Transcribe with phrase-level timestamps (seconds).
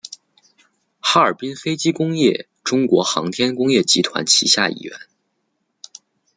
[0.99, 4.97] 哈尔滨飞机工业中国航空工业集团旗下一员。